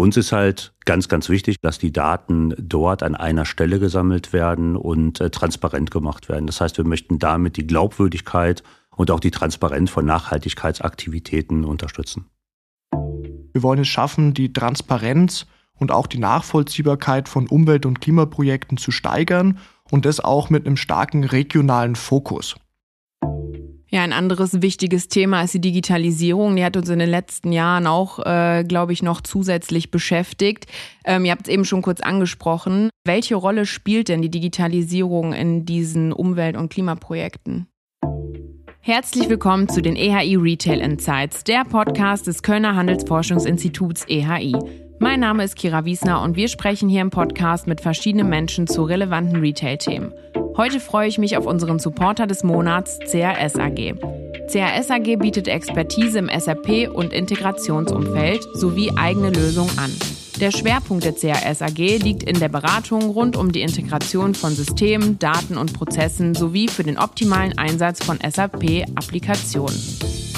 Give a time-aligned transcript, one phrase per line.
[0.00, 4.74] Uns ist halt ganz, ganz wichtig, dass die Daten dort an einer Stelle gesammelt werden
[4.74, 6.46] und äh, transparent gemacht werden.
[6.46, 8.62] Das heißt, wir möchten damit die Glaubwürdigkeit
[8.96, 12.24] und auch die Transparenz von Nachhaltigkeitsaktivitäten unterstützen.
[13.52, 18.92] Wir wollen es schaffen, die Transparenz und auch die Nachvollziehbarkeit von Umwelt- und Klimaprojekten zu
[18.92, 19.58] steigern
[19.90, 22.56] und das auch mit einem starken regionalen Fokus.
[23.92, 26.54] Ja, ein anderes wichtiges Thema ist die Digitalisierung.
[26.54, 30.66] Die hat uns in den letzten Jahren auch, äh, glaube ich, noch zusätzlich beschäftigt.
[31.04, 32.90] Ähm, ihr habt es eben schon kurz angesprochen.
[33.04, 37.66] Welche Rolle spielt denn die Digitalisierung in diesen Umwelt- und Klimaprojekten?
[38.78, 44.56] Herzlich willkommen zu den EHI Retail Insights, der Podcast des Kölner Handelsforschungsinstituts EHI.
[45.00, 48.84] Mein Name ist Kira Wiesner und wir sprechen hier im Podcast mit verschiedenen Menschen zu
[48.84, 50.12] relevanten Retail-Themen.
[50.56, 53.94] Heute freue ich mich auf unseren Supporter des Monats, CRS AG.
[54.50, 59.90] CRS AG bietet Expertise im SAP- und Integrationsumfeld sowie eigene Lösungen an.
[60.40, 65.18] Der Schwerpunkt der CRS AG liegt in der Beratung rund um die Integration von Systemen,
[65.18, 69.78] Daten und Prozessen sowie für den optimalen Einsatz von SAP-Applikationen.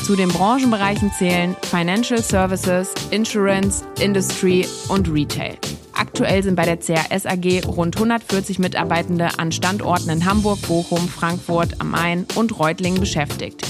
[0.05, 5.56] Zu den Branchenbereichen zählen Financial Services, Insurance, Industry und Retail.
[5.93, 11.81] Aktuell sind bei der CRS AG rund 140 Mitarbeitende an Standorten in Hamburg, Bochum, Frankfurt
[11.81, 13.67] am Main und Reutlingen beschäftigt.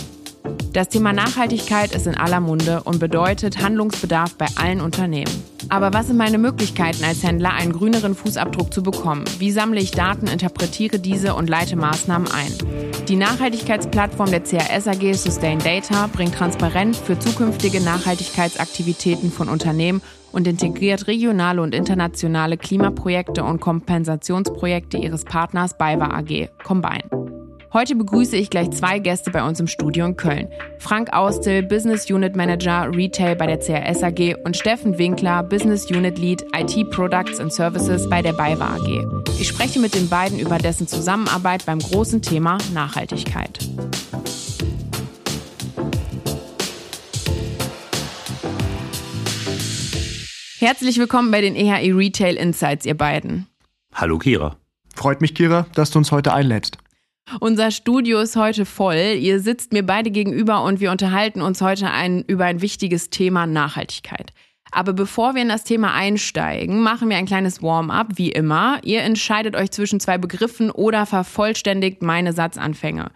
[0.72, 5.30] Das Thema Nachhaltigkeit ist in aller Munde und bedeutet Handlungsbedarf bei allen Unternehmen.
[5.68, 9.24] Aber was sind meine Möglichkeiten als Händler, einen grüneren Fußabdruck zu bekommen?
[9.38, 12.91] Wie sammle ich Daten, interpretiere diese und leite Maßnahmen ein?
[13.08, 20.00] Die Nachhaltigkeitsplattform der CRS AG Sustain Data bringt Transparenz für zukünftige Nachhaltigkeitsaktivitäten von Unternehmen
[20.30, 27.11] und integriert regionale und internationale Klimaprojekte und Kompensationsprojekte ihres Partners BayWa AG Combine.
[27.74, 30.48] Heute begrüße ich gleich zwei Gäste bei uns im Studio in Köln.
[30.78, 36.18] Frank Austel, Business Unit Manager Retail bei der CRS AG und Steffen Winkler, Business Unit
[36.18, 39.24] Lead IT Products and Services bei der BayWa AG.
[39.40, 43.58] Ich spreche mit den beiden über dessen Zusammenarbeit beim großen Thema Nachhaltigkeit.
[50.58, 53.46] Herzlich willkommen bei den EHI Retail Insights, ihr beiden.
[53.94, 54.56] Hallo Kira.
[54.94, 56.81] Freut mich, Kira, dass du uns heute einlädst.
[57.40, 59.16] Unser Studio ist heute voll.
[59.18, 63.46] Ihr sitzt mir beide gegenüber und wir unterhalten uns heute ein, über ein wichtiges Thema
[63.46, 64.32] Nachhaltigkeit.
[64.70, 68.80] Aber bevor wir in das Thema einsteigen, machen wir ein kleines Warm-up, wie immer.
[68.84, 73.10] Ihr entscheidet euch zwischen zwei Begriffen oder vervollständigt meine Satzanfänge.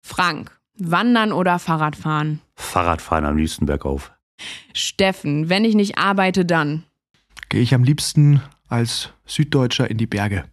[0.00, 2.40] Frank, Wandern oder Fahrradfahren?
[2.56, 4.12] Fahrradfahren am liebsten bergauf.
[4.72, 6.84] Steffen, wenn ich nicht arbeite, dann?
[7.50, 10.44] Gehe ich am liebsten als Süddeutscher in die Berge.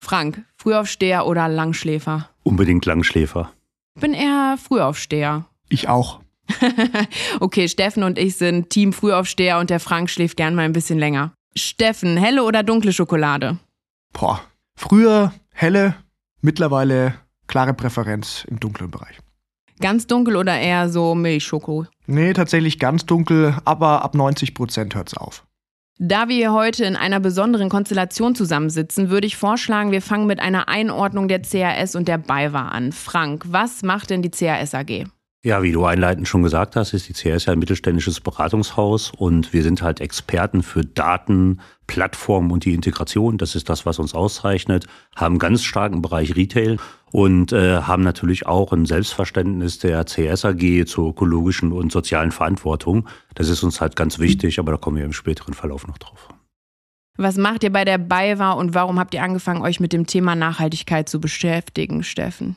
[0.00, 2.28] Frank, Frühaufsteher oder Langschläfer?
[2.42, 3.52] Unbedingt Langschläfer.
[4.00, 5.46] Bin eher Frühaufsteher.
[5.68, 6.20] Ich auch.
[7.40, 10.98] okay, Steffen und ich sind Team Frühaufsteher und der Frank schläft gern mal ein bisschen
[10.98, 11.32] länger.
[11.56, 13.58] Steffen, helle oder dunkle Schokolade?
[14.12, 14.40] Boah,
[14.76, 15.94] früher helle,
[16.40, 17.14] mittlerweile
[17.46, 19.18] klare Präferenz im dunklen Bereich.
[19.80, 21.86] Ganz dunkel oder eher so Milchschoko?
[22.06, 25.44] Nee, tatsächlich ganz dunkel, aber ab 90 Prozent hört's auf.
[26.00, 30.38] Da wir hier heute in einer besonderen Konstellation zusammensitzen, würde ich vorschlagen, wir fangen mit
[30.38, 32.92] einer Einordnung der CAS und der BayWa an.
[32.92, 35.06] Frank, was macht denn die CAS AG?
[35.44, 39.52] Ja, wie du einleitend schon gesagt hast, ist die CS ja ein mittelständisches Beratungshaus und
[39.52, 43.38] wir sind halt Experten für Daten, Plattformen und die Integration.
[43.38, 44.86] Das ist das, was uns auszeichnet.
[45.14, 46.78] Haben ganz starken Bereich Retail
[47.12, 53.08] und äh, haben natürlich auch ein Selbstverständnis der CS AG zur ökologischen und sozialen Verantwortung.
[53.36, 56.28] Das ist uns halt ganz wichtig, aber da kommen wir im späteren Verlauf noch drauf.
[57.16, 60.34] Was macht ihr bei der BayWa und warum habt ihr angefangen, euch mit dem Thema
[60.34, 62.56] Nachhaltigkeit zu beschäftigen, Steffen?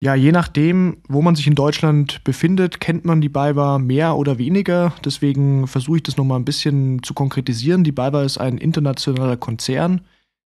[0.00, 4.38] Ja, je nachdem, wo man sich in Deutschland befindet, kennt man die BayWa mehr oder
[4.38, 4.94] weniger.
[5.04, 7.82] Deswegen versuche ich das nochmal ein bisschen zu konkretisieren.
[7.82, 10.02] Die BayWa ist ein internationaler Konzern,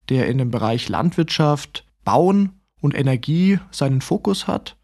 [0.08, 4.76] der in dem Bereich Landwirtschaft, Bauen und Energie seinen Fokus hat.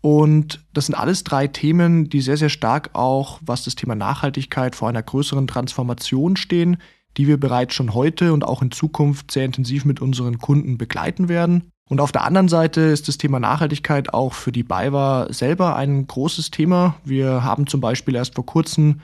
[0.00, 4.76] Und das sind alles drei Themen, die sehr, sehr stark auch, was das Thema Nachhaltigkeit
[4.76, 6.76] vor einer größeren Transformation stehen,
[7.16, 11.28] die wir bereits schon heute und auch in Zukunft sehr intensiv mit unseren Kunden begleiten
[11.28, 11.72] werden.
[11.88, 16.06] Und auf der anderen Seite ist das Thema Nachhaltigkeit auch für die BayWa selber ein
[16.06, 16.96] großes Thema.
[17.04, 19.00] Wir haben zum Beispiel erst vor kurzem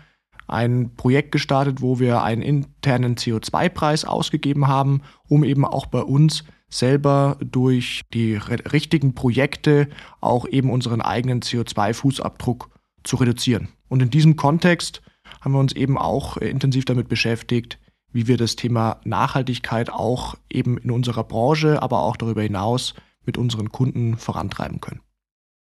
[0.48, 6.44] ein Projekt gestartet, wo wir einen internen CO2-Preis ausgegeben haben, um eben auch bei uns
[6.70, 9.88] selber durch die richtigen Projekte
[10.20, 12.68] auch eben unseren eigenen CO2-Fußabdruck
[13.04, 13.68] zu reduzieren.
[13.88, 15.02] Und in diesem Kontext
[15.40, 17.78] haben wir uns eben auch intensiv damit beschäftigt,
[18.12, 23.38] wie wir das Thema Nachhaltigkeit auch eben in unserer Branche, aber auch darüber hinaus mit
[23.38, 25.00] unseren Kunden vorantreiben können.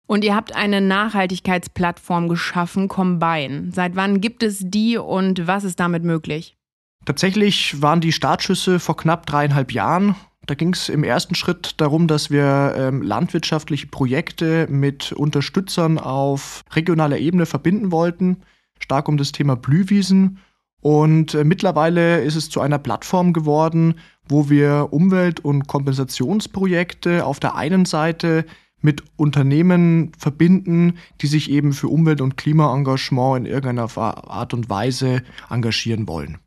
[0.06, 3.70] Und ihr habt eine Nachhaltigkeitsplattform geschaffen, Combine.
[3.72, 6.56] Seit wann gibt es die und was ist damit möglich?
[7.04, 10.14] Tatsächlich waren die Startschüsse vor knapp dreieinhalb Jahren.
[10.46, 16.64] Da ging es im ersten Schritt darum, dass wir ähm, landwirtschaftliche Projekte mit Unterstützern auf
[16.72, 18.42] regionaler Ebene verbinden wollten,
[18.80, 20.38] stark um das Thema Blühwiesen.
[20.82, 23.94] Und äh, mittlerweile ist es zu einer Plattform geworden,
[24.28, 28.44] wo wir Umwelt- und Kompensationsprojekte auf der einen Seite
[28.80, 35.22] mit Unternehmen verbinden, die sich eben für Umwelt- und Klimaengagement in irgendeiner Art und Weise
[35.48, 36.38] engagieren wollen.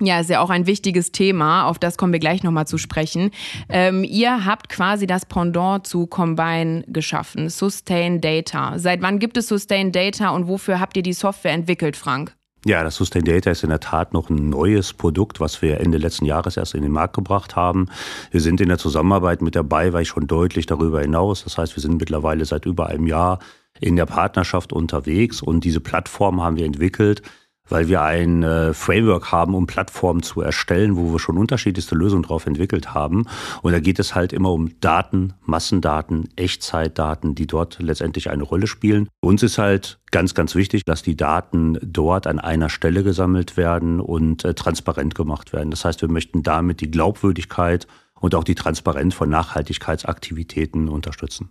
[0.00, 3.30] Ja, ist ja auch ein wichtiges Thema, auf das kommen wir gleich nochmal zu sprechen.
[3.68, 8.78] Ähm, ihr habt quasi das Pendant zu Combine geschaffen, Sustain Data.
[8.78, 12.34] Seit wann gibt es Sustain Data und wofür habt ihr die Software entwickelt, Frank?
[12.64, 15.98] Ja, das Sustain Data ist in der Tat noch ein neues Produkt, was wir Ende
[15.98, 17.88] letzten Jahres erst in den Markt gebracht haben.
[18.30, 21.42] Wir sind in der Zusammenarbeit mit der BayWa schon deutlich darüber hinaus.
[21.42, 23.40] Das heißt, wir sind mittlerweile seit über einem Jahr
[23.80, 27.22] in der Partnerschaft unterwegs und diese Plattform haben wir entwickelt,
[27.68, 32.22] weil wir ein äh, Framework haben, um Plattformen zu erstellen, wo wir schon unterschiedlichste Lösungen
[32.22, 33.26] drauf entwickelt haben.
[33.62, 38.66] Und da geht es halt immer um Daten, Massendaten, Echtzeitdaten, die dort letztendlich eine Rolle
[38.66, 39.08] spielen.
[39.20, 44.00] Uns ist halt ganz, ganz wichtig, dass die Daten dort an einer Stelle gesammelt werden
[44.00, 45.70] und äh, transparent gemacht werden.
[45.70, 47.86] Das heißt, wir möchten damit die Glaubwürdigkeit
[48.20, 51.50] und auch die Transparenz von Nachhaltigkeitsaktivitäten unterstützen.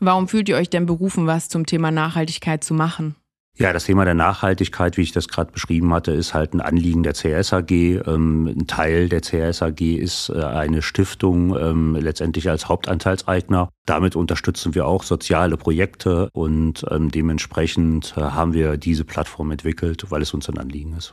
[0.00, 3.14] Warum fühlt ihr euch denn berufen, was zum Thema Nachhaltigkeit zu machen?
[3.58, 7.02] Ja, das Thema der Nachhaltigkeit, wie ich das gerade beschrieben hatte, ist halt ein Anliegen
[7.02, 7.70] der CSAG.
[7.70, 13.68] Ähm, ein Teil der CSAG ist äh, eine Stiftung, ähm, letztendlich als Hauptanteilseigner.
[13.84, 20.10] Damit unterstützen wir auch soziale Projekte und ähm, dementsprechend äh, haben wir diese Plattform entwickelt,
[20.10, 21.12] weil es uns ein Anliegen ist.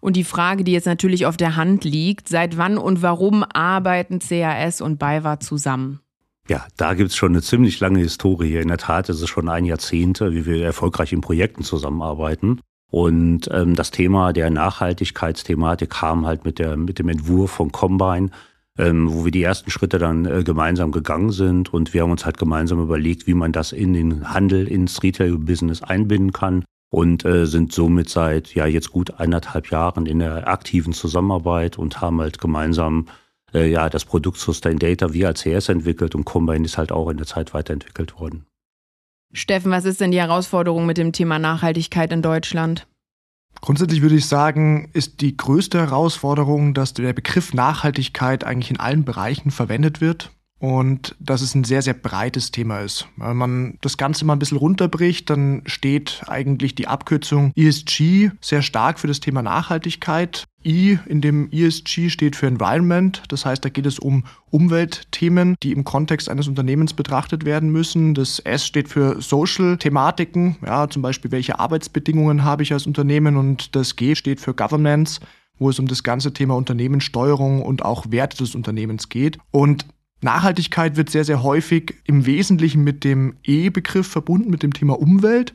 [0.00, 4.20] Und die Frage, die jetzt natürlich auf der Hand liegt, seit wann und warum arbeiten
[4.20, 6.00] CAS und BayWa zusammen?
[6.48, 8.56] Ja, da gibt's schon eine ziemlich lange Historie.
[8.56, 12.60] In der Tat ist es schon ein Jahrzehnt, wie wir erfolgreich in Projekten zusammenarbeiten.
[12.90, 18.30] Und ähm, das Thema der Nachhaltigkeitsthematik kam halt mit, der, mit dem Entwurf von Combine,
[18.78, 21.74] ähm, wo wir die ersten Schritte dann äh, gemeinsam gegangen sind.
[21.74, 25.82] Und wir haben uns halt gemeinsam überlegt, wie man das in den Handel, ins Retail-Business
[25.82, 26.64] einbinden kann.
[26.90, 32.00] Und äh, sind somit seit ja jetzt gut eineinhalb Jahren in der aktiven Zusammenarbeit und
[32.00, 33.04] haben halt gemeinsam
[33.54, 37.08] äh, ja, das Produkt Sustain Data wir als CS entwickelt und Combine ist halt auch
[37.08, 38.46] in der Zeit weiterentwickelt worden.
[39.32, 42.86] Steffen, was ist denn die Herausforderung mit dem Thema Nachhaltigkeit in Deutschland?
[43.60, 49.04] Grundsätzlich würde ich sagen, ist die größte Herausforderung, dass der Begriff Nachhaltigkeit eigentlich in allen
[49.04, 53.06] Bereichen verwendet wird und dass es ein sehr, sehr breites Thema ist.
[53.16, 58.62] Wenn man das Ganze mal ein bisschen runterbricht, dann steht eigentlich die Abkürzung ESG sehr
[58.62, 60.44] stark für das Thema Nachhaltigkeit.
[60.64, 65.70] I in dem ESG steht für Environment, das heißt, da geht es um Umweltthemen, die
[65.70, 68.14] im Kontext eines Unternehmens betrachtet werden müssen.
[68.14, 73.76] Das S steht für Social-Thematiken, ja, zum Beispiel, welche Arbeitsbedingungen habe ich als Unternehmen und
[73.76, 75.20] das G steht für Governance
[75.60, 79.38] wo es um das ganze Thema Unternehmenssteuerung und auch Werte des Unternehmens geht.
[79.50, 79.86] Und
[80.20, 85.54] Nachhaltigkeit wird sehr, sehr häufig im Wesentlichen mit dem E-Begriff verbunden, mit dem Thema Umwelt,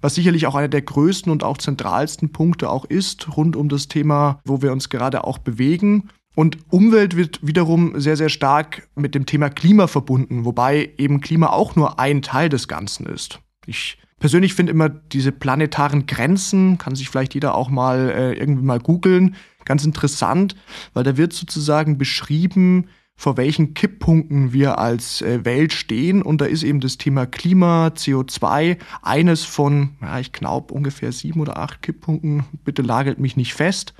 [0.00, 3.88] was sicherlich auch einer der größten und auch zentralsten Punkte auch ist, rund um das
[3.88, 6.08] Thema, wo wir uns gerade auch bewegen.
[6.34, 11.48] Und Umwelt wird wiederum sehr, sehr stark mit dem Thema Klima verbunden, wobei eben Klima
[11.48, 13.40] auch nur ein Teil des Ganzen ist.
[13.66, 18.64] Ich persönlich finde immer diese planetaren Grenzen, kann sich vielleicht jeder auch mal äh, irgendwie
[18.64, 19.34] mal googeln,
[19.64, 20.54] ganz interessant,
[20.94, 22.86] weil da wird sozusagen beschrieben,
[23.18, 26.22] vor welchen Kipppunkten wir als äh, Welt stehen.
[26.22, 31.40] Und da ist eben das Thema Klima, CO2 eines von, ja, ich glaube, ungefähr sieben
[31.40, 32.44] oder acht Kipppunkten.
[32.64, 33.92] Bitte lagert mich nicht fest.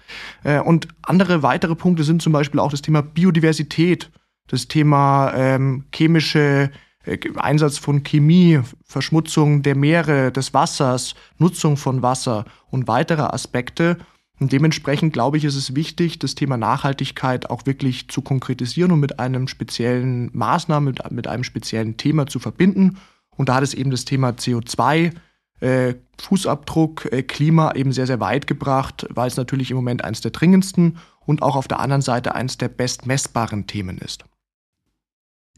[0.45, 4.13] Äh, und andere weitere Punkte sind zum Beispiel auch das Thema Biodiversität,
[4.47, 6.71] das Thema ähm, chemische
[7.05, 13.99] äh, Einsatz von Chemie, Verschmutzung der Meere, des Wassers, Nutzung von Wasser und weitere Aspekte.
[14.41, 19.01] Und dementsprechend glaube ich, ist es wichtig, das Thema Nachhaltigkeit auch wirklich zu konkretisieren und
[19.01, 22.99] mit einem speziellen Maßnahmen, mit, mit einem speziellen Thema zu verbinden.
[23.37, 25.13] Und da hat es eben das Thema CO2,
[25.61, 30.21] äh, Fußabdruck, äh, Klima eben sehr, sehr weit gebracht, weil es natürlich im Moment eines
[30.21, 34.25] der dringendsten und auch auf der anderen Seite eines der bestmessbaren Themen ist.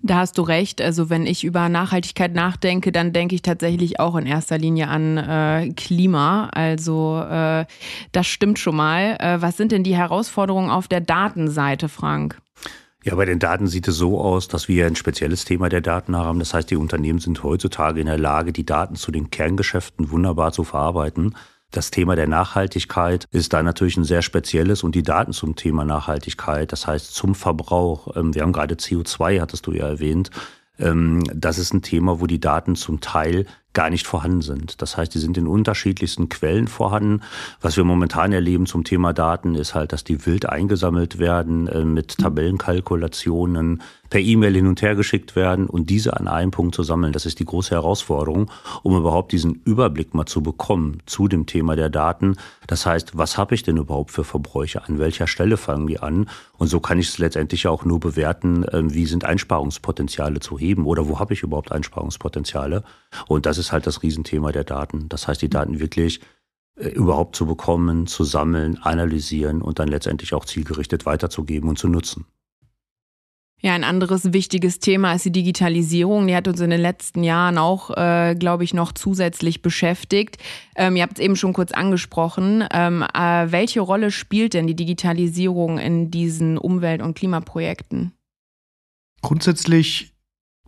[0.03, 0.81] Da hast du recht.
[0.81, 5.19] Also wenn ich über Nachhaltigkeit nachdenke, dann denke ich tatsächlich auch in erster Linie an
[5.19, 6.49] äh, Klima.
[6.53, 7.67] Also äh,
[8.13, 9.17] das stimmt schon mal.
[9.21, 12.41] Äh, was sind denn die Herausforderungen auf der Datenseite, Frank?
[13.03, 16.17] Ja, bei den Daten sieht es so aus, dass wir ein spezielles Thema der Daten
[16.17, 16.39] haben.
[16.39, 20.53] Das heißt, die Unternehmen sind heutzutage in der Lage, die Daten zu den Kerngeschäften wunderbar
[20.53, 21.35] zu verarbeiten.
[21.71, 25.85] Das Thema der Nachhaltigkeit ist da natürlich ein sehr spezielles und die Daten zum Thema
[25.85, 28.17] Nachhaltigkeit, das heißt zum Verbrauch.
[28.17, 30.31] Ähm, wir haben gerade CO2, hattest du ja erwähnt.
[30.79, 34.83] Ähm, das ist ein Thema, wo die Daten zum Teil gar nicht vorhanden sind.
[34.83, 37.23] Das heißt, die sind in unterschiedlichsten Quellen vorhanden.
[37.61, 41.85] Was wir momentan erleben zum Thema Daten ist halt, dass die wild eingesammelt werden äh,
[41.85, 46.83] mit Tabellenkalkulationen, per E-Mail hin und her geschickt werden und diese an einem Punkt zu
[46.83, 47.13] sammeln.
[47.13, 48.51] Das ist die große Herausforderung,
[48.83, 52.37] um überhaupt diesen Überblick mal zu bekommen zu dem Thema der Daten.
[52.67, 54.83] Das heißt, was habe ich denn überhaupt für Verbräuche?
[54.85, 56.29] An welcher Stelle fangen die an?
[56.59, 60.87] Und so kann ich es letztendlich auch nur bewerten, ähm, wie sind Einsparungspotenziale zu heben
[60.87, 62.83] oder wo habe ich überhaupt Einsparungspotenziale?
[63.29, 65.09] Und das ist halt das Riesenthema der Daten.
[65.09, 66.21] Das heißt, die Daten wirklich
[66.77, 71.89] äh, überhaupt zu bekommen, zu sammeln, analysieren und dann letztendlich auch zielgerichtet weiterzugeben und zu
[71.89, 72.27] nutzen.
[73.63, 76.27] Ja, ein anderes wichtiges Thema ist die Digitalisierung.
[76.27, 80.39] Die hat uns in den letzten Jahren auch, äh, glaube ich, noch zusätzlich beschäftigt.
[80.77, 82.65] Ähm, ihr habt es eben schon kurz angesprochen.
[82.73, 88.13] Ähm, äh, welche Rolle spielt denn die Digitalisierung in diesen Umwelt- und Klimaprojekten?
[89.21, 90.15] Grundsätzlich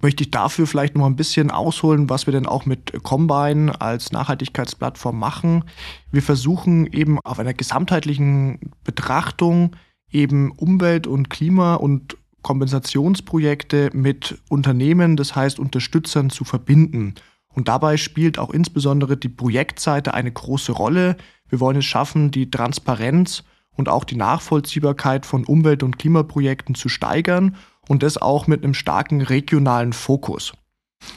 [0.02, 4.12] möchte ich dafür vielleicht noch ein bisschen ausholen, was wir denn auch mit Combine als
[4.12, 5.64] Nachhaltigkeitsplattform machen.
[6.10, 9.76] Wir versuchen eben auf einer gesamtheitlichen Betrachtung
[10.10, 17.14] eben Umwelt und Klima und Kompensationsprojekte mit Unternehmen, das heißt Unterstützern zu verbinden.
[17.54, 21.16] Und dabei spielt auch insbesondere die Projektseite eine große Rolle.
[21.48, 23.44] Wir wollen es schaffen, die Transparenz
[23.76, 27.56] und auch die Nachvollziehbarkeit von Umwelt- und Klimaprojekten zu steigern
[27.92, 30.54] und das auch mit einem starken regionalen Fokus.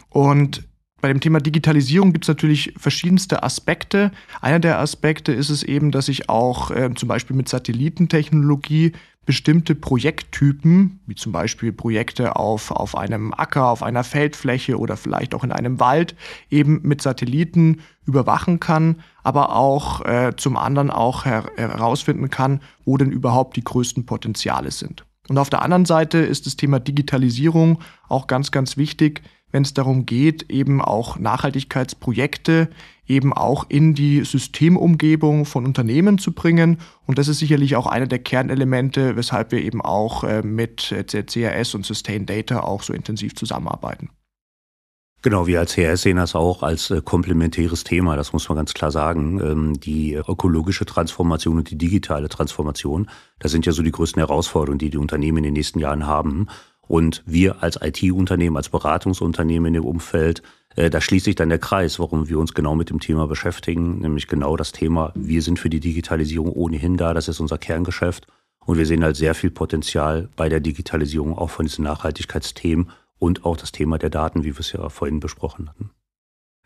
[0.10, 0.67] Und
[1.00, 4.12] bei dem Thema Digitalisierung gibt es natürlich verschiedenste Aspekte.
[4.41, 8.91] Einer der Aspekte ist es eben, dass ich auch äh, zum Beispiel mit Satellitentechnologie
[9.25, 15.34] bestimmte Projekttypen, wie zum Beispiel Projekte auf, auf einem Acker, auf einer Feldfläche oder vielleicht
[15.34, 16.13] auch in einem Wald,
[16.50, 22.98] eben mit Satelliten überwachen kann, aber auch äh, zum anderen auch her herausfinden kann, wo
[22.98, 25.05] denn überhaupt die größten Potenziale sind.
[25.27, 29.74] Und auf der anderen Seite ist das Thema Digitalisierung auch ganz, ganz wichtig, wenn es
[29.74, 32.70] darum geht, eben auch Nachhaltigkeitsprojekte
[33.08, 36.79] eben auch in die Systemumgebung von Unternehmen zu bringen.
[37.05, 41.75] Und das ist sicherlich auch einer der Kernelemente, weshalb wir eben auch äh, mit CRS
[41.75, 44.10] und Sustain Data auch so intensiv zusammenarbeiten.
[45.25, 48.75] Genau, wir als CRS sehen das auch als äh, komplementäres Thema, das muss man ganz
[48.75, 49.41] klar sagen.
[49.41, 54.77] Ähm, die ökologische Transformation und die digitale Transformation, das sind ja so die größten Herausforderungen,
[54.77, 56.46] die die Unternehmen in den nächsten Jahren haben.
[56.82, 60.44] Und wir als IT-Unternehmen, als Beratungsunternehmen in dem Umfeld,
[60.75, 64.01] äh, da schließt sich dann der Kreis, warum wir uns genau mit dem Thema beschäftigen,
[64.01, 68.27] nämlich genau das Thema, wir sind für die Digitalisierung ohnehin da, das ist unser Kerngeschäft.
[68.63, 73.45] Und wir sehen halt sehr viel Potenzial bei der Digitalisierung auch von diesen Nachhaltigkeitsthemen und
[73.45, 75.91] auch das Thema der Daten, wie wir es ja vorhin besprochen hatten.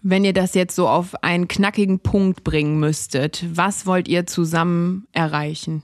[0.02, 5.08] Wenn ihr das jetzt so auf einen knackigen Punkt bringen müsstet, was wollt ihr zusammen
[5.12, 5.84] erreichen?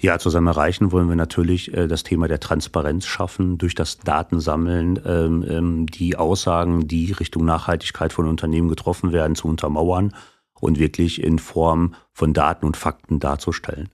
[0.00, 5.00] Ja, zusammen erreichen wollen wir natürlich äh, das Thema der Transparenz schaffen, durch das Datensammeln
[5.04, 10.14] ähm, ähm, die Aussagen, die Richtung Nachhaltigkeit von Unternehmen getroffen werden, zu untermauern
[10.60, 13.88] und wirklich in Form von Daten und Fakten darzustellen.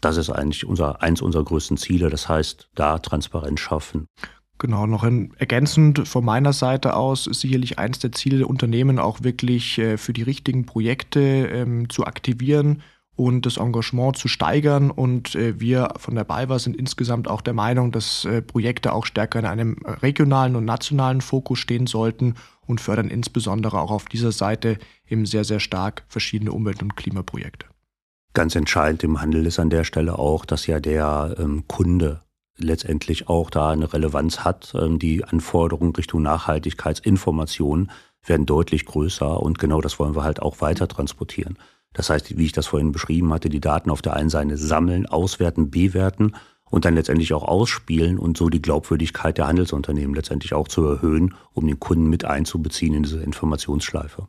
[0.00, 2.10] Das ist eigentlich unser, eins unserer größten Ziele.
[2.10, 4.06] Das heißt, da Transparenz schaffen.
[4.60, 9.22] Genau, noch ein, ergänzend von meiner Seite aus ist sicherlich eins der Ziele, Unternehmen auch
[9.22, 12.82] wirklich äh, für die richtigen Projekte ähm, zu aktivieren
[13.16, 14.90] und das Engagement zu steigern.
[14.90, 19.06] Und äh, wir von der BayWa sind insgesamt auch der Meinung, dass äh, Projekte auch
[19.06, 22.34] stärker in einem regionalen und nationalen Fokus stehen sollten
[22.66, 24.76] und fördern insbesondere auch auf dieser Seite
[25.08, 27.64] eben sehr, sehr stark verschiedene Umwelt- und Klimaprojekte.
[28.34, 32.20] Ganz entscheidend im Handel ist an der Stelle auch, dass ja der ähm, Kunde
[32.62, 34.72] letztendlich auch da eine Relevanz hat.
[34.74, 37.90] Ähm, die Anforderungen Richtung Nachhaltigkeitsinformation
[38.24, 41.58] werden deutlich größer und genau das wollen wir halt auch weiter transportieren.
[41.92, 45.06] Das heißt, wie ich das vorhin beschrieben hatte, die Daten auf der einen Seite sammeln,
[45.06, 46.34] auswerten, bewerten
[46.70, 51.34] und dann letztendlich auch ausspielen und so die Glaubwürdigkeit der Handelsunternehmen letztendlich auch zu erhöhen,
[51.52, 54.28] um den Kunden mit einzubeziehen in diese Informationsschleife.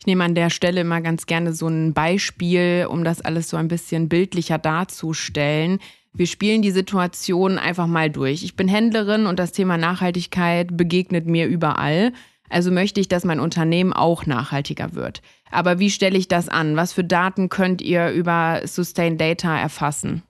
[0.00, 3.56] Ich nehme an der Stelle immer ganz gerne so ein Beispiel, um das alles so
[3.56, 5.78] ein bisschen bildlicher darzustellen.
[6.12, 8.42] Wir spielen die Situation einfach mal durch.
[8.42, 12.12] Ich bin Händlerin und das Thema Nachhaltigkeit begegnet mir überall.
[12.48, 15.22] Also möchte ich, dass mein Unternehmen auch nachhaltiger wird.
[15.52, 16.76] Aber wie stelle ich das an?
[16.76, 20.24] Was für Daten könnt ihr über Sustain Data erfassen?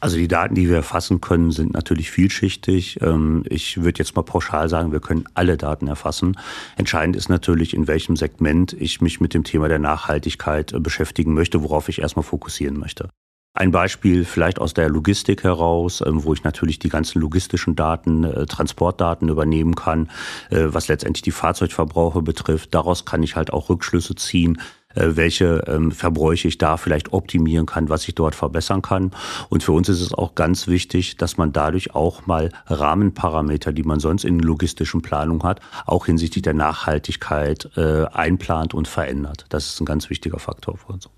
[0.00, 3.00] Also die Daten, die wir erfassen können, sind natürlich vielschichtig.
[3.02, 6.36] Ähm, ich würde jetzt mal pauschal sagen, wir können alle Daten erfassen.
[6.76, 11.34] Entscheidend ist natürlich, in welchem Segment ich mich mit dem Thema der Nachhaltigkeit äh, beschäftigen
[11.34, 13.10] möchte, worauf ich erstmal fokussieren möchte.
[13.54, 18.24] Ein Beispiel vielleicht aus der Logistik heraus, ähm, wo ich natürlich die ganzen logistischen Daten,
[18.24, 20.08] äh, Transportdaten übernehmen kann,
[20.50, 22.74] äh, was letztendlich die Fahrzeugverbrauche betrifft.
[22.74, 24.58] Daraus kann ich halt auch Rückschlüsse ziehen.
[24.94, 29.12] äh, welche ähm, Verbräuche ich da vielleicht optimieren kann, was ich dort verbessern kann.
[29.48, 33.84] Und für uns ist es auch ganz wichtig, dass man dadurch auch mal Rahmenparameter, die
[33.84, 39.46] man sonst in logistischen Planung hat, auch hinsichtlich der Nachhaltigkeit äh, einplant und verändert.
[39.48, 41.08] Das ist ein ganz wichtiger Faktor für uns.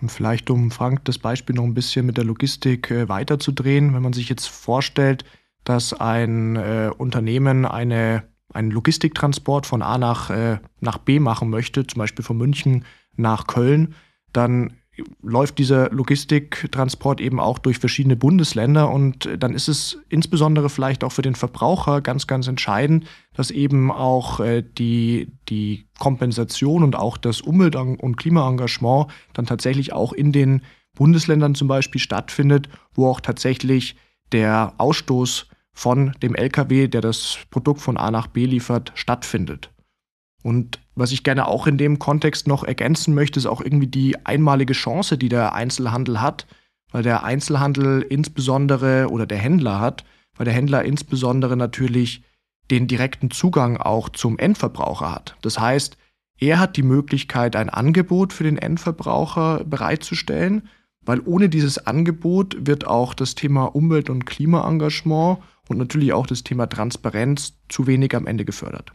[0.00, 4.02] Und vielleicht, um Frank das Beispiel noch ein bisschen mit der Logistik äh, weiterzudrehen, wenn
[4.02, 5.24] man sich jetzt vorstellt,
[5.62, 11.86] dass ein äh, Unternehmen eine, einen Logistiktransport von A nach, äh, nach B machen möchte,
[11.86, 12.84] zum Beispiel von München
[13.16, 13.94] nach Köln,
[14.32, 14.74] dann
[15.22, 21.12] läuft dieser Logistiktransport eben auch durch verschiedene Bundesländer und dann ist es insbesondere vielleicht auch
[21.12, 27.16] für den Verbraucher ganz, ganz entscheidend, dass eben auch äh, die, die Kompensation und auch
[27.16, 30.62] das Umwelt- und Klimaengagement dann tatsächlich auch in den
[30.94, 33.96] Bundesländern zum Beispiel stattfindet, wo auch tatsächlich
[34.32, 39.70] der Ausstoß von dem Lkw, der das Produkt von A nach B liefert, stattfindet.
[40.44, 44.24] Und was ich gerne auch in dem Kontext noch ergänzen möchte, ist auch irgendwie die
[44.24, 46.46] einmalige Chance, die der Einzelhandel hat,
[46.92, 50.04] weil der Einzelhandel insbesondere oder der Händler hat,
[50.36, 52.22] weil der Händler insbesondere natürlich
[52.70, 55.36] den direkten Zugang auch zum Endverbraucher hat.
[55.42, 55.96] Das heißt,
[56.38, 60.68] er hat die Möglichkeit, ein Angebot für den Endverbraucher bereitzustellen,
[61.02, 66.44] weil ohne dieses Angebot wird auch das Thema Umwelt- und Klimaengagement und natürlich auch das
[66.44, 68.92] Thema Transparenz zu wenig am Ende gefördert.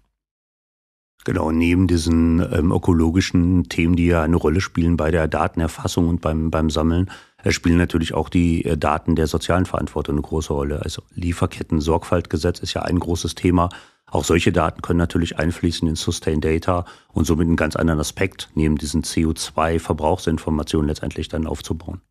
[1.26, 6.22] Genau, neben diesen ähm, ökologischen Themen, die ja eine Rolle spielen bei der Datenerfassung und
[6.22, 7.12] beim, beim Sammeln,
[7.44, 10.82] äh, spielen natürlich auch die äh, Daten der sozialen Verantwortung eine große Rolle.
[10.82, 13.70] Also Lieferketten-Sorgfaltgesetz ist ja ein großes Thema.
[14.10, 18.50] Auch solche Daten können natürlich einfließen in Sustain Data und somit einen ganz anderen Aspekt
[18.56, 22.02] neben diesen CO2-Verbrauchsinformationen letztendlich dann aufzubauen.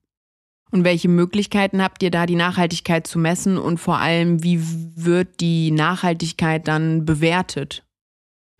[0.71, 5.41] Und welche Möglichkeiten habt ihr da, die Nachhaltigkeit zu messen und vor allem, wie wird
[5.41, 7.88] die Nachhaltigkeit dann bewertet?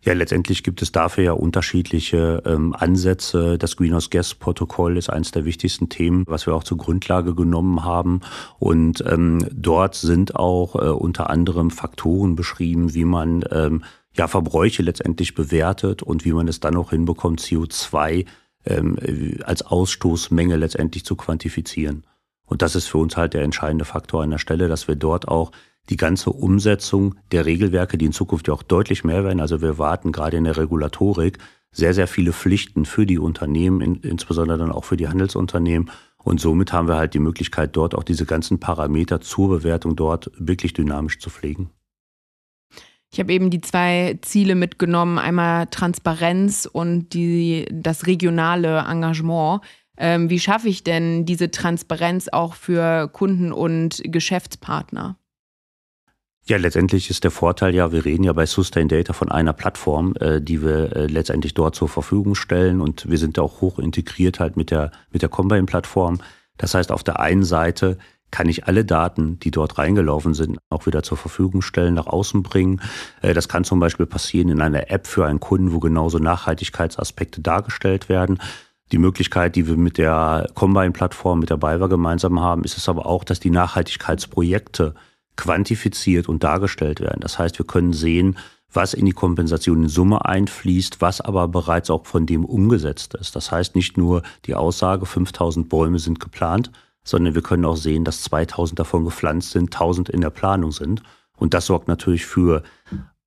[0.01, 3.57] Ja, letztendlich gibt es dafür ja unterschiedliche ähm, Ansätze.
[3.57, 7.83] Das Greenhouse Gas Protokoll ist eines der wichtigsten Themen, was wir auch zur Grundlage genommen
[7.83, 8.21] haben.
[8.59, 14.83] Und ähm, dort sind auch äh, unter anderem Faktoren beschrieben, wie man ähm, ja Verbräuche
[14.83, 18.25] letztendlich bewertet und wie man es dann auch hinbekommt, CO2
[18.65, 18.97] ähm,
[19.43, 22.05] als Ausstoßmenge letztendlich zu quantifizieren.
[22.45, 25.27] Und das ist für uns halt der entscheidende Faktor an der Stelle, dass wir dort
[25.27, 25.51] auch
[25.89, 29.39] die ganze Umsetzung der Regelwerke, die in Zukunft ja auch deutlich mehr werden.
[29.39, 31.37] Also wir warten gerade in der Regulatorik
[31.71, 35.89] sehr, sehr viele Pflichten für die Unternehmen, in, insbesondere dann auch für die Handelsunternehmen.
[36.17, 40.31] Und somit haben wir halt die Möglichkeit, dort auch diese ganzen Parameter zur Bewertung dort
[40.37, 41.69] wirklich dynamisch zu pflegen.
[43.11, 49.61] Ich habe eben die zwei Ziele mitgenommen, einmal Transparenz und die, das regionale Engagement.
[49.97, 55.18] Ähm, wie schaffe ich denn diese Transparenz auch für Kunden und Geschäftspartner?
[56.49, 60.15] Ja, letztendlich ist der Vorteil ja, wir reden ja bei Sustain Data von einer Plattform,
[60.19, 63.77] äh, die wir äh, letztendlich dort zur Verfügung stellen und wir sind da auch hoch
[63.77, 66.21] integriert halt mit der, mit der Combine-Plattform.
[66.57, 67.99] Das heißt, auf der einen Seite
[68.31, 72.41] kann ich alle Daten, die dort reingelaufen sind, auch wieder zur Verfügung stellen, nach außen
[72.41, 72.81] bringen.
[73.21, 77.41] Äh, das kann zum Beispiel passieren in einer App für einen Kunden, wo genauso Nachhaltigkeitsaspekte
[77.41, 78.39] dargestellt werden.
[78.91, 83.05] Die Möglichkeit, die wir mit der Combine-Plattform, mit der BayWa gemeinsam haben, ist es aber
[83.05, 84.95] auch, dass die Nachhaltigkeitsprojekte
[85.39, 87.21] quantifiziert und dargestellt werden.
[87.21, 88.37] Das heißt, wir können sehen,
[88.73, 93.35] was in die Kompensation in Summe einfließt, was aber bereits auch von dem umgesetzt ist.
[93.37, 96.71] Das heißt nicht nur die Aussage, 5000 Bäume sind geplant,
[97.03, 101.01] sondern wir können auch sehen, dass 2000 davon gepflanzt sind, 1000 in der Planung sind.
[101.37, 102.61] Und das sorgt natürlich für,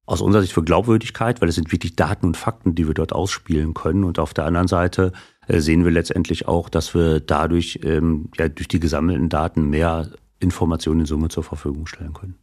[0.04, 3.14] aus unserer Sicht für Glaubwürdigkeit, weil es sind wirklich Daten und Fakten, die wir dort
[3.14, 4.04] ausspielen können.
[4.04, 5.12] Und auf der anderen Seite
[5.48, 10.10] äh, sehen wir letztendlich auch, dass wir dadurch ähm, ja, durch die gesammelten Daten mehr
[10.42, 12.38] Informationen in Summe zur Verfügung stellen können.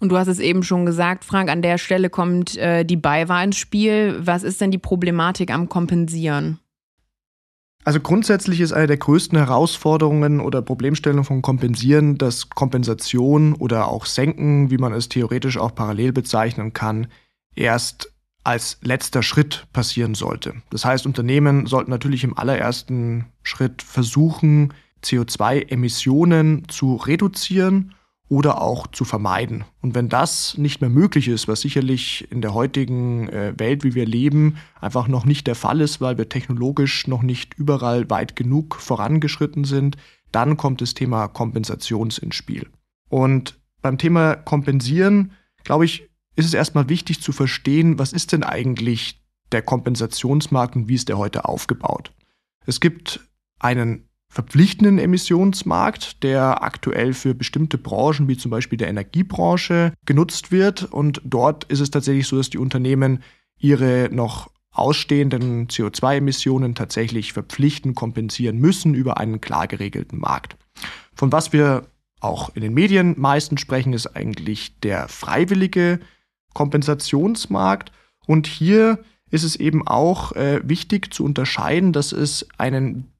[0.00, 3.44] Und du hast es eben schon gesagt, Frank, an der Stelle kommt äh, die Beiwahl
[3.44, 4.18] ins Spiel.
[4.20, 6.58] Was ist denn die Problematik am Kompensieren?
[7.84, 14.06] Also grundsätzlich ist eine der größten Herausforderungen oder Problemstellungen von Kompensieren, dass Kompensation oder auch
[14.06, 17.08] Senken, wie man es theoretisch auch parallel bezeichnen kann,
[17.54, 18.10] erst
[18.42, 20.54] als letzter Schritt passieren sollte.
[20.70, 24.72] Das heißt, Unternehmen sollten natürlich im allerersten Schritt versuchen,
[25.04, 27.94] CO2-Emissionen zu reduzieren
[28.28, 29.64] oder auch zu vermeiden.
[29.82, 33.94] Und wenn das nicht mehr möglich ist, was sicherlich in der heutigen äh, Welt, wie
[33.94, 38.34] wir leben, einfach noch nicht der Fall ist, weil wir technologisch noch nicht überall weit
[38.34, 39.96] genug vorangeschritten sind,
[40.32, 42.68] dann kommt das Thema Kompensations ins Spiel.
[43.08, 48.42] Und beim Thema Kompensieren, glaube ich, ist es erstmal wichtig zu verstehen, was ist denn
[48.42, 52.12] eigentlich der Kompensationsmarkt und wie ist der heute aufgebaut.
[52.66, 53.20] Es gibt
[53.60, 60.82] einen verpflichtenden Emissionsmarkt, der aktuell für bestimmte Branchen wie zum Beispiel der Energiebranche genutzt wird.
[60.92, 63.22] Und dort ist es tatsächlich so, dass die Unternehmen
[63.60, 70.56] ihre noch ausstehenden CO2-Emissionen tatsächlich verpflichten, kompensieren müssen über einen klar geregelten Markt.
[71.14, 71.86] Von was wir
[72.18, 76.00] auch in den Medien meistens sprechen, ist eigentlich der freiwillige
[76.54, 77.92] Kompensationsmarkt.
[78.26, 78.98] Und hier
[79.30, 83.13] ist es eben auch äh, wichtig zu unterscheiden, dass es einen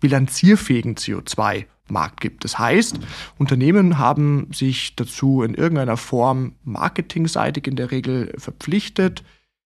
[0.00, 2.44] bilanzierfähigen CO2-Markt gibt.
[2.44, 2.98] Das heißt,
[3.38, 9.22] Unternehmen haben sich dazu in irgendeiner Form marketingseitig in der Regel verpflichtet,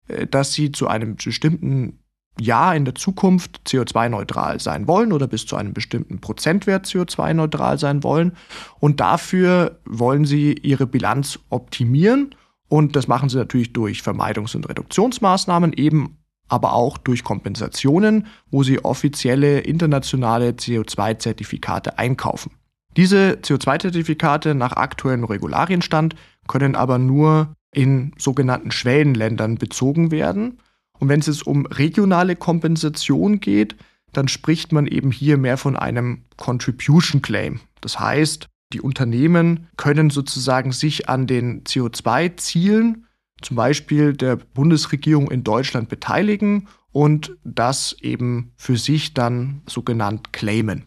[0.08, 1.98] äh, dass sie zu einem bestimmten
[2.38, 8.02] Jahr in der Zukunft CO2-neutral sein wollen oder bis zu einem bestimmten Prozentwert CO2-neutral sein
[8.02, 8.32] wollen.
[8.78, 12.34] Und dafür wollen sie ihre Bilanz optimieren.
[12.68, 16.19] Und das machen sie natürlich durch Vermeidungs- und Reduktionsmaßnahmen, eben
[16.50, 22.52] aber auch durch Kompensationen, wo sie offizielle internationale CO2-Zertifikate einkaufen.
[22.96, 26.16] Diese CO2-Zertifikate nach aktuellem Regularienstand
[26.48, 30.58] können aber nur in sogenannten Schwellenländern bezogen werden.
[30.98, 33.76] Und wenn es um regionale Kompensation geht,
[34.12, 37.60] dann spricht man eben hier mehr von einem Contribution Claim.
[37.80, 43.06] Das heißt, die Unternehmen können sozusagen sich an den CO2-Zielen,
[43.42, 50.32] zum Beispiel der Bundesregierung in Deutschland, beteiligen und das eben für sich dann so genannt
[50.32, 50.84] claimen.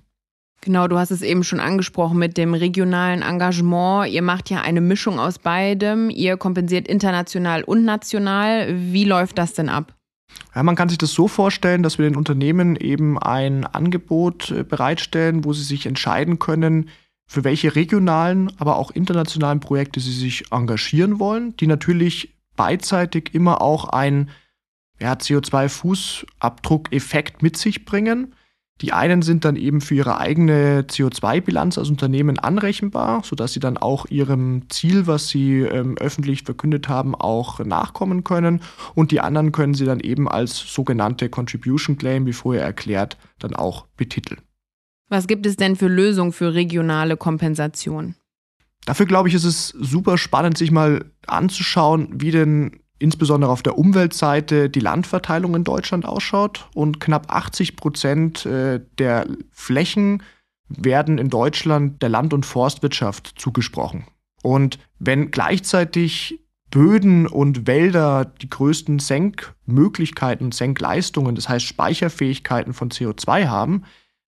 [0.62, 4.10] Genau, du hast es eben schon angesprochen mit dem regionalen Engagement.
[4.10, 6.10] Ihr macht ja eine Mischung aus beidem.
[6.10, 8.74] Ihr kompensiert international und national.
[8.74, 9.94] Wie läuft das denn ab?
[10.56, 14.64] Ja, man kann sich das so vorstellen, dass wir den Unternehmen eben ein Angebot äh,
[14.64, 16.90] bereitstellen, wo sie sich entscheiden können,
[17.28, 23.62] für welche regionalen, aber auch internationalen Projekte sie sich engagieren wollen, die natürlich beidseitig immer
[23.62, 24.30] auch einen
[25.00, 28.36] ja, CO2-Fußabdruck-Effekt mit sich bringen.
[28.82, 33.78] Die einen sind dann eben für ihre eigene CO2-Bilanz als Unternehmen anrechenbar, sodass sie dann
[33.78, 38.62] auch ihrem Ziel, was sie ähm, öffentlich verkündet haben, auch nachkommen können.
[38.96, 43.56] Und die anderen können sie dann eben als sogenannte Contribution Claim, wie vorher erklärt, dann
[43.56, 44.42] auch betiteln.
[45.08, 48.16] Was gibt es denn für Lösungen für regionale Kompensation?
[48.86, 53.78] Dafür glaube ich, ist es super spannend, sich mal anzuschauen, wie denn insbesondere auf der
[53.78, 56.70] Umweltseite die Landverteilung in Deutschland ausschaut.
[56.74, 60.24] Und knapp 80 Prozent äh, der Flächen
[60.70, 64.06] werden in Deutschland der Land- und Forstwirtschaft zugesprochen.
[64.42, 73.48] Und wenn gleichzeitig Böden und Wälder die größten Senkmöglichkeiten, Senkleistungen, das heißt Speicherfähigkeiten von CO2
[73.48, 73.84] haben,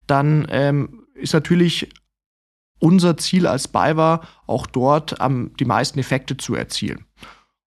[0.05, 1.89] dann ähm, ist natürlich
[2.79, 7.05] unser Ziel als BayWa auch dort ähm, die meisten Effekte zu erzielen.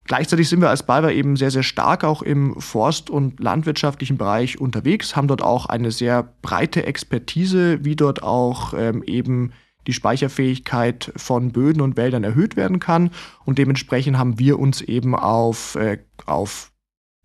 [0.05, 4.61] Gleichzeitig sind wir als BayWa eben sehr, sehr stark auch im forst- und landwirtschaftlichen Bereich
[4.61, 9.53] unterwegs, haben dort auch eine sehr breite Expertise, wie dort auch ähm, eben
[9.87, 13.11] die Speicherfähigkeit von Böden und Wäldern erhöht werden kann.
[13.45, 16.73] Und dementsprechend haben wir uns eben auf, äh, auf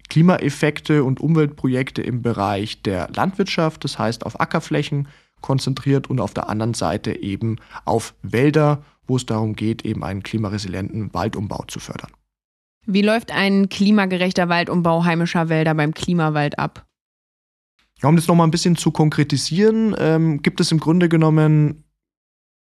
[0.09, 5.07] Klimaeffekte und Umweltprojekte im Bereich der Landwirtschaft, das heißt auf Ackerflächen
[5.41, 10.23] konzentriert und auf der anderen Seite eben auf Wälder, wo es darum geht, eben einen
[10.23, 12.11] klimaresilienten Waldumbau zu fördern.
[12.85, 16.85] Wie läuft ein klimagerechter Waldumbau heimischer Wälder beim Klimawald ab?
[18.01, 21.83] Ja, um das nochmal ein bisschen zu konkretisieren, ähm, gibt es im Grunde genommen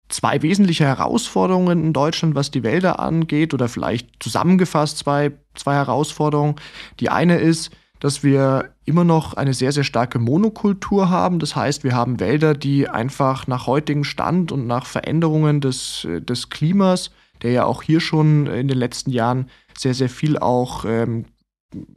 [0.07, 6.55] zwei wesentliche Herausforderungen in Deutschland, was die Wälder angeht, oder vielleicht zusammengefasst zwei, zwei Herausforderungen.
[6.99, 11.39] Die eine ist, dass wir immer noch eine sehr, sehr starke Monokultur haben.
[11.39, 16.49] Das heißt, wir haben Wälder, die einfach nach heutigem Stand und nach Veränderungen des, des
[16.49, 21.25] Klimas, der ja auch hier schon in den letzten Jahren sehr, sehr viel auch ähm,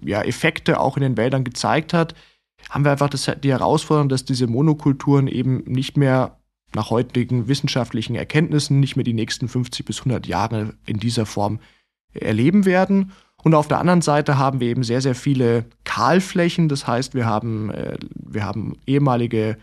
[0.04, 2.14] ja, Effekte auch in den Wäldern gezeigt hat,
[2.70, 6.38] haben wir einfach das, die Herausforderung, dass diese Monokulturen eben nicht mehr
[6.74, 11.60] nach heutigen wissenschaftlichen Erkenntnissen nicht mehr die nächsten 50 bis 100 Jahre in dieser Form
[12.12, 13.12] erleben werden.
[13.44, 16.68] Und auf der anderen Seite haben wir eben sehr, sehr viele Kahlflächen.
[16.68, 19.56] Das heißt, wir haben, äh, wir haben ehemalige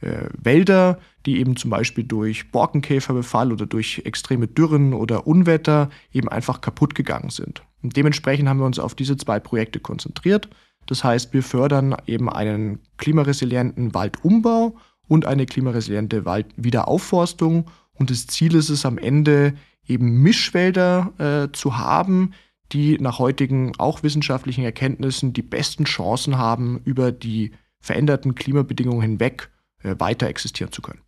[0.00, 6.28] äh, Wälder, die eben zum Beispiel durch Borkenkäferbefall oder durch extreme Dürren oder Unwetter eben
[6.28, 7.62] einfach kaputt gegangen sind.
[7.82, 10.48] Und dementsprechend haben wir uns auf diese zwei Projekte konzentriert.
[10.86, 17.70] Das heißt, wir fördern eben einen klimaresilienten Waldumbau und eine klimaresiliente Waldwiederaufforstung.
[17.92, 19.54] Und das Ziel ist es am Ende,
[19.86, 22.32] eben Mischwälder äh, zu haben,
[22.72, 29.50] die nach heutigen auch wissenschaftlichen Erkenntnissen die besten Chancen haben, über die veränderten Klimabedingungen hinweg
[29.82, 31.00] äh, weiter existieren zu können.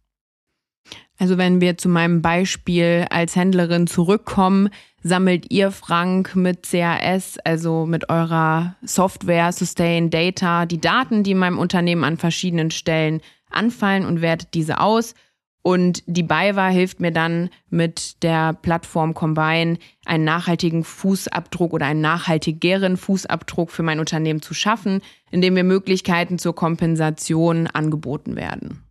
[1.18, 4.70] Also wenn wir zu meinem Beispiel als Händlerin zurückkommen,
[5.02, 11.38] sammelt ihr Frank mit CAS, also mit eurer Software Sustain Data, die Daten, die in
[11.38, 13.20] meinem Unternehmen an verschiedenen Stellen
[13.50, 15.14] anfallen und wertet diese aus
[15.62, 22.00] Und die BayWa hilft mir dann mit der Plattform Combine einen nachhaltigen Fußabdruck oder einen
[22.00, 28.82] nachhaltigeren Fußabdruck für mein Unternehmen zu schaffen, indem mir Möglichkeiten zur Kompensation angeboten werden.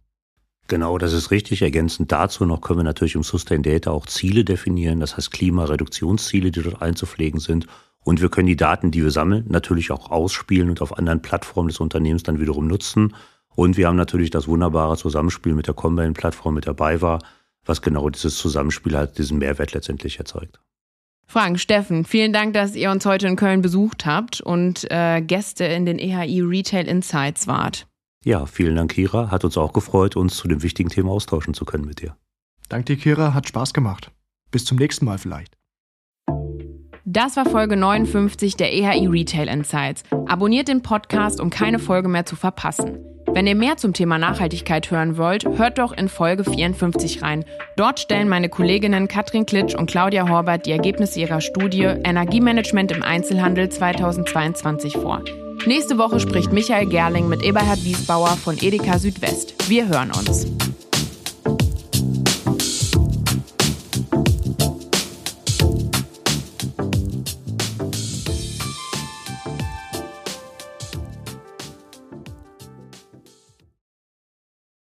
[0.70, 1.62] Genau, das ist richtig.
[1.62, 6.52] Ergänzend dazu noch können wir natürlich im Sustain Data auch Ziele definieren, das heißt Klimareduktionsziele,
[6.52, 7.68] die dort einzupflegen sind.
[8.06, 11.68] Und wir können die Daten, die wir sammeln, natürlich auch ausspielen und auf anderen Plattformen
[11.68, 13.14] des Unternehmens dann wiederum nutzen.
[13.56, 17.20] Und wir haben natürlich das wunderbare Zusammenspiel mit der Combine-Plattform, mit der BayWa,
[17.66, 20.60] was genau dieses Zusammenspiel halt diesen Mehrwert letztendlich erzeugt.
[21.28, 25.64] Frank, Steffen, vielen Dank, dass ihr uns heute in Köln besucht habt und äh, Gäste
[25.64, 27.88] in den EHI Retail Insights wart.
[28.26, 29.32] Ja, vielen Dank, Kira.
[29.32, 32.18] Hat uns auch gefreut, uns zu dem wichtigen Thema austauschen zu können mit dir.
[32.70, 33.34] Dank dir, Kira.
[33.34, 34.12] Hat Spaß gemacht.
[34.52, 35.58] Bis zum nächsten Mal vielleicht.
[37.06, 40.04] Das war Folge 59 der EHI Retail Insights.
[40.28, 43.00] Abonniert den Podcast, um keine Folge mehr zu verpassen.
[43.34, 47.46] Wenn ihr mehr zum Thema Nachhaltigkeit hören wollt, hört doch in Folge 54 rein.
[47.78, 53.04] Dort stellen meine Kolleginnen Katrin Klitsch und Claudia Horbert die Ergebnisse ihrer Studie Energiemanagement im
[53.04, 55.22] Einzelhandel 2022 vor.
[55.66, 59.70] Nächste Woche spricht Michael Gerling mit Eberhard Wiesbauer von Edeka Südwest.
[59.70, 60.48] Wir hören uns.